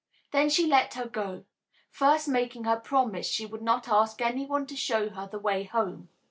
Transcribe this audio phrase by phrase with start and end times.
[0.31, 1.45] Then she let her go,
[1.91, 5.63] first making her promise she would not ask any one to show her the way
[5.65, 6.09] home.